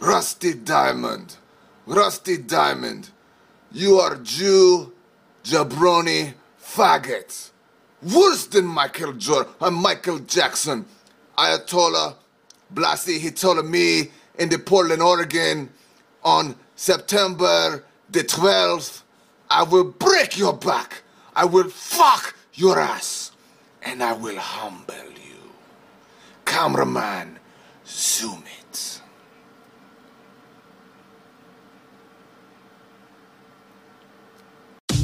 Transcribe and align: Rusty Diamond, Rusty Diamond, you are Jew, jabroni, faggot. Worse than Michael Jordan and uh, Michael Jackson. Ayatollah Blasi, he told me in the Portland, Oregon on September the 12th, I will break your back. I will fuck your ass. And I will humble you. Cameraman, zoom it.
Rusty 0.00 0.54
Diamond, 0.54 1.36
Rusty 1.86 2.36
Diamond, 2.38 3.10
you 3.72 3.96
are 3.98 4.16
Jew, 4.16 4.92
jabroni, 5.44 6.34
faggot. 6.62 7.50
Worse 8.02 8.46
than 8.46 8.64
Michael 8.64 9.14
Jordan 9.14 9.52
and 9.60 9.76
uh, 9.76 9.80
Michael 9.80 10.20
Jackson. 10.20 10.84
Ayatollah 11.36 12.14
Blasi, 12.72 13.18
he 13.18 13.30
told 13.32 13.64
me 13.66 14.10
in 14.38 14.48
the 14.48 14.58
Portland, 14.58 15.02
Oregon 15.02 15.68
on 16.22 16.54
September 16.76 17.84
the 18.10 18.20
12th, 18.20 19.02
I 19.50 19.64
will 19.64 19.84
break 19.84 20.38
your 20.38 20.54
back. 20.54 21.02
I 21.34 21.44
will 21.44 21.68
fuck 21.68 22.36
your 22.54 22.78
ass. 22.78 23.32
And 23.82 24.02
I 24.02 24.12
will 24.12 24.38
humble 24.38 24.94
you. 24.94 25.36
Cameraman, 26.44 27.38
zoom 27.86 28.44
it. 28.60 28.97